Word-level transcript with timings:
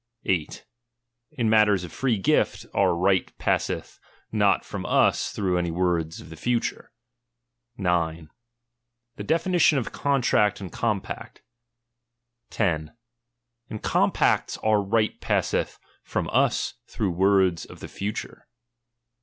8. 0.25 0.65
In 1.33 1.47
mat 1.47 1.67
ters 1.67 1.83
of 1.83 1.93
free 1.93 2.17
gift, 2.17 2.65
our 2.73 2.95
right 2.95 3.31
passeth 3.37 3.99
not 4.31 4.65
from 4.65 4.83
us 4.83 5.29
through 5.31 5.59
any 5.59 5.69
words 5.69 6.19
of 6.19 6.31
the 6.31 6.35
future. 6.35 6.91
9. 7.77 8.31
The 9.17 9.23
definition 9.23 9.77
of 9.77 9.91
contract 9.91 10.59
and 10.59 10.71
com 10.71 11.01
pact. 11.01 11.43
10. 12.49 12.93
In 13.69 13.77
compacts, 13.77 14.57
our 14.63 14.81
right 14.81 15.21
passeth 15.21 15.77
from 16.01 16.27
us 16.31 16.73
through 16.87 17.11
words 17.11 17.63
of 17.65 17.79
the 17.79 17.87
future. 17.87 18.47